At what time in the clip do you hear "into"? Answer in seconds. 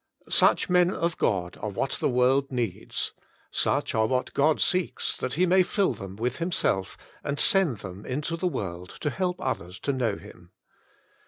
8.07-8.35